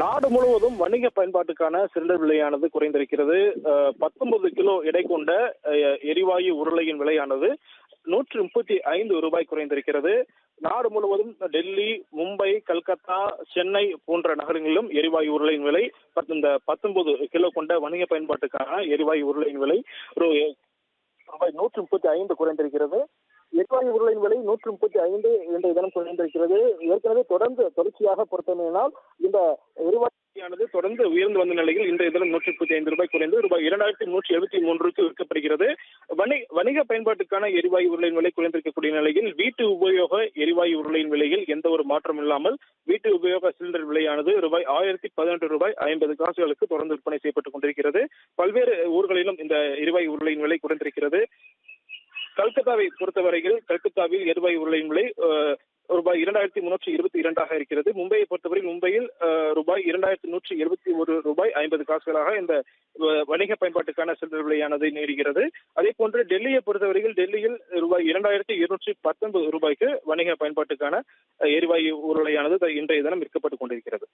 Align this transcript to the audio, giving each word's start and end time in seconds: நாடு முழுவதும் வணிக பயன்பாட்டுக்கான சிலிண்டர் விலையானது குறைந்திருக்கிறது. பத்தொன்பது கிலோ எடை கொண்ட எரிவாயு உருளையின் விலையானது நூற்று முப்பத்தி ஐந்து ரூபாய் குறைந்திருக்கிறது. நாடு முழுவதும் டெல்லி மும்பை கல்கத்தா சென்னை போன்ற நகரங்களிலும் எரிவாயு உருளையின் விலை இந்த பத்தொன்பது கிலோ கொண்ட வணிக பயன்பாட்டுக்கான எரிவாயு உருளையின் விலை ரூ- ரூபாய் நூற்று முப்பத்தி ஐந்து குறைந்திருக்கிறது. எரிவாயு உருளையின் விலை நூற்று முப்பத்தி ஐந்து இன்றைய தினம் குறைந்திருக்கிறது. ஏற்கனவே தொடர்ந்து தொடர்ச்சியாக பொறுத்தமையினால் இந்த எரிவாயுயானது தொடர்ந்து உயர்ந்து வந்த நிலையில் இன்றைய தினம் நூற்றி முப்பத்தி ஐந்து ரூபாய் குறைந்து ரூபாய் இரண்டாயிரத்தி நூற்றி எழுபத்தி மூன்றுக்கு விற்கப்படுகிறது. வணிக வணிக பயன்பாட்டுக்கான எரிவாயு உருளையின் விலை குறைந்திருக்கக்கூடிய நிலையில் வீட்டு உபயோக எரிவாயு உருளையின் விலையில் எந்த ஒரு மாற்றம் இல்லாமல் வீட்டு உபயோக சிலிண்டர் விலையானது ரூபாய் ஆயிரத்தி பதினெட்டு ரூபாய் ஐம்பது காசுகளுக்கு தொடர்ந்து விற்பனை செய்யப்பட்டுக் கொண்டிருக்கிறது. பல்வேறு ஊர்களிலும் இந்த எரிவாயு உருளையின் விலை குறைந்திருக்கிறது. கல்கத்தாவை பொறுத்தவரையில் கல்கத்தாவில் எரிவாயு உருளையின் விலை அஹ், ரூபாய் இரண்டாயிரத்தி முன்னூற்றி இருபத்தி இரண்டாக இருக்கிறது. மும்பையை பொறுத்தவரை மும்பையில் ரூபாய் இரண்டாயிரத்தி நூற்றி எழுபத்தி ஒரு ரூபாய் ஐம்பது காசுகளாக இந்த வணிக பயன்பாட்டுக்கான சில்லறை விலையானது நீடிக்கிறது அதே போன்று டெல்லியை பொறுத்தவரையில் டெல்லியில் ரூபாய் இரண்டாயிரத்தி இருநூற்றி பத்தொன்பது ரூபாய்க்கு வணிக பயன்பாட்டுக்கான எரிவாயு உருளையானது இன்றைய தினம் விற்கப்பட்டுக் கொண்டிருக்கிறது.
நாடு 0.00 0.28
முழுவதும் 0.28 0.76
வணிக 0.76 1.10
பயன்பாட்டுக்கான 1.16 1.86
சிலிண்டர் 1.94 2.18
விலையானது 2.18 2.68
குறைந்திருக்கிறது. 2.74 3.38
பத்தொன்பது 3.98 4.48
கிலோ 4.48 4.80
எடை 4.80 5.02
கொண்ட 5.02 5.56
எரிவாயு 6.02 6.54
உருளையின் 6.54 6.96
விலையானது 6.96 7.56
நூற்று 8.04 8.40
முப்பத்தி 8.40 8.80
ஐந்து 8.80 9.20
ரூபாய் 9.20 9.46
குறைந்திருக்கிறது. 9.50 10.24
நாடு 10.54 10.90
முழுவதும் 10.90 11.36
டெல்லி 11.50 12.04
மும்பை 12.16 12.60
கல்கத்தா 12.62 13.36
சென்னை 13.52 13.96
போன்ற 14.04 14.34
நகரங்களிலும் 14.34 14.90
எரிவாயு 14.90 15.32
உருளையின் 15.32 15.62
விலை 15.62 15.90
இந்த 16.26 16.58
பத்தொன்பது 16.64 17.28
கிலோ 17.30 17.48
கொண்ட 17.54 17.78
வணிக 17.78 18.04
பயன்பாட்டுக்கான 18.10 18.88
எரிவாயு 18.88 19.26
உருளையின் 19.26 19.58
விலை 19.58 19.82
ரூ- 20.20 20.54
ரூபாய் 21.26 21.52
நூற்று 21.52 21.80
முப்பத்தி 21.80 22.08
ஐந்து 22.08 22.34
குறைந்திருக்கிறது. 22.38 23.04
எரிவாயு 23.60 23.94
உருளையின் 23.96 24.24
விலை 24.24 24.38
நூற்று 24.48 24.68
முப்பத்தி 24.70 24.98
ஐந்து 25.08 25.30
இன்றைய 25.52 25.74
தினம் 25.78 25.96
குறைந்திருக்கிறது. 25.96 26.58
ஏற்கனவே 26.92 27.24
தொடர்ந்து 27.34 27.62
தொடர்ச்சியாக 27.78 28.26
பொறுத்தமையினால் 28.32 28.92
இந்த 29.26 29.38
எரிவாயுயானது 29.88 30.64
தொடர்ந்து 30.74 31.02
உயர்ந்து 31.14 31.40
வந்த 31.40 31.54
நிலையில் 31.58 31.88
இன்றைய 31.90 32.10
தினம் 32.14 32.32
நூற்றி 32.34 32.50
முப்பத்தி 32.52 32.74
ஐந்து 32.76 32.92
ரூபாய் 32.92 33.10
குறைந்து 33.14 33.42
ரூபாய் 33.44 33.66
இரண்டாயிரத்தி 33.68 34.06
நூற்றி 34.12 34.30
எழுபத்தி 34.36 34.58
மூன்றுக்கு 34.66 35.02
விற்கப்படுகிறது. 35.06 35.68
வணிக 36.20 36.46
வணிக 36.58 36.84
பயன்பாட்டுக்கான 36.90 37.50
எரிவாயு 37.60 37.88
உருளையின் 37.94 38.18
விலை 38.18 38.30
குறைந்திருக்கக்கூடிய 38.36 38.92
நிலையில் 38.98 39.28
வீட்டு 39.40 39.64
உபயோக 39.74 40.22
எரிவாயு 40.44 40.74
உருளையின் 40.82 41.12
விலையில் 41.14 41.44
எந்த 41.54 41.66
ஒரு 41.74 41.84
மாற்றம் 41.92 42.20
இல்லாமல் 42.24 42.56
வீட்டு 42.90 43.08
உபயோக 43.18 43.52
சிலிண்டர் 43.58 43.86
விலையானது 43.90 44.34
ரூபாய் 44.46 44.66
ஆயிரத்தி 44.76 45.10
பதினெட்டு 45.14 45.48
ரூபாய் 45.54 45.76
ஐம்பது 45.90 46.14
காசுகளுக்கு 46.22 46.70
தொடர்ந்து 46.72 46.96
விற்பனை 46.96 47.18
செய்யப்பட்டுக் 47.18 47.56
கொண்டிருக்கிறது. 47.56 48.02
பல்வேறு 48.40 48.76
ஊர்களிலும் 48.98 49.40
இந்த 49.44 49.56
எரிவாயு 49.84 50.14
உருளையின் 50.14 50.44
விலை 50.46 50.58
குறைந்திருக்கிறது. 50.62 51.22
கல்கத்தாவை 52.40 52.86
பொறுத்தவரையில் 52.98 53.58
கல்கத்தாவில் 53.66 54.24
எரிவாயு 54.26 54.60
உருளையின் 54.62 54.90
விலை 54.90 55.04
அஹ், 55.26 55.54
ரூபாய் 55.88 56.20
இரண்டாயிரத்தி 56.22 56.60
முன்னூற்றி 56.60 56.90
இருபத்தி 56.90 57.18
இரண்டாக 57.18 57.50
இருக்கிறது. 57.54 57.90
மும்பையை 57.94 58.24
பொறுத்தவரை 58.24 58.60
மும்பையில் 58.62 59.06
ரூபாய் 59.52 59.82
இரண்டாயிரத்தி 59.84 60.28
நூற்றி 60.28 60.54
எழுபத்தி 60.62 60.90
ஒரு 61.00 61.14
ரூபாய் 61.20 61.52
ஐம்பது 61.54 61.84
காசுகளாக 61.84 62.36
இந்த 62.36 62.54
வணிக 63.26 63.52
பயன்பாட்டுக்கான 63.56 64.14
சில்லறை 64.20 64.42
விலையானது 64.42 64.86
நீடிக்கிறது 64.90 65.42
அதே 65.76 65.90
போன்று 65.96 66.22
டெல்லியை 66.24 66.60
பொறுத்தவரையில் 66.60 67.14
டெல்லியில் 67.14 67.56
ரூபாய் 67.80 68.06
இரண்டாயிரத்தி 68.10 68.54
இருநூற்றி 68.60 68.94
பத்தொன்பது 69.00 69.50
ரூபாய்க்கு 69.50 69.90
வணிக 70.04 70.36
பயன்பாட்டுக்கான 70.40 71.00
எரிவாயு 71.40 71.92
உருளையானது 72.10 72.48
இன்றைய 72.80 73.02
தினம் 73.02 73.22
விற்கப்பட்டுக் 73.22 73.62
கொண்டிருக்கிறது. 73.62 74.06